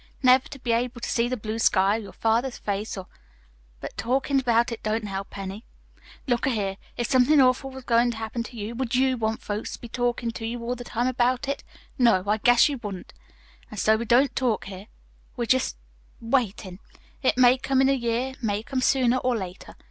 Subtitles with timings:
[0.23, 3.05] Never to be able to see the blue sky, or your father's face, or
[3.81, 5.63] But talkin' about it don't help any.
[6.25, 9.43] Look a here, if somethin' awful was goin' to happen to you, would YOU want
[9.43, 11.63] folks to be talkin' to you all the time about it?
[11.99, 13.13] No, I guess you wouldn't.
[13.69, 14.87] An' so we don't talk here.
[15.37, 15.77] We're just
[16.19, 16.79] waitin'.
[17.21, 19.75] It may come in a year, it may come sooner, or later.